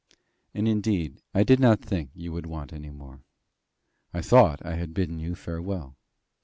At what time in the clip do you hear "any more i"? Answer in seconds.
2.73-4.23